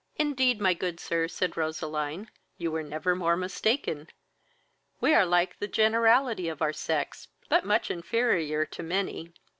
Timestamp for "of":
6.49-6.59